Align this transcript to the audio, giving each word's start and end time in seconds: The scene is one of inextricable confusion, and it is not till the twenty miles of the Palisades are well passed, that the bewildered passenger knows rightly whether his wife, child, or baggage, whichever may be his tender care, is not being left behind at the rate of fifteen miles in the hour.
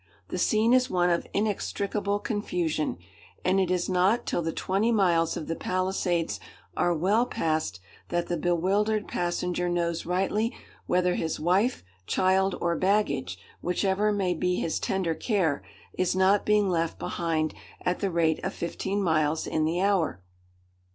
The 0.29 0.39
scene 0.39 0.73
is 0.73 0.89
one 0.89 1.11
of 1.11 1.27
inextricable 1.31 2.17
confusion, 2.17 2.97
and 3.45 3.59
it 3.59 3.69
is 3.69 3.87
not 3.87 4.25
till 4.25 4.41
the 4.41 4.51
twenty 4.51 4.91
miles 4.91 5.37
of 5.37 5.45
the 5.47 5.55
Palisades 5.55 6.39
are 6.75 6.91
well 6.91 7.27
passed, 7.27 7.79
that 8.09 8.25
the 8.25 8.35
bewildered 8.35 9.07
passenger 9.07 9.69
knows 9.69 10.07
rightly 10.07 10.55
whether 10.87 11.13
his 11.13 11.39
wife, 11.39 11.83
child, 12.07 12.55
or 12.59 12.75
baggage, 12.75 13.37
whichever 13.61 14.11
may 14.11 14.33
be 14.33 14.55
his 14.55 14.79
tender 14.79 15.13
care, 15.13 15.61
is 15.95 16.15
not 16.15 16.47
being 16.47 16.67
left 16.67 16.97
behind 16.97 17.53
at 17.81 17.99
the 17.99 18.09
rate 18.09 18.43
of 18.43 18.55
fifteen 18.55 19.03
miles 19.03 19.45
in 19.45 19.65
the 19.65 19.81
hour. 19.81 20.19